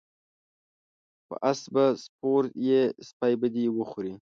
[1.27, 4.13] په اس به سپور یی سپی به دی وخوري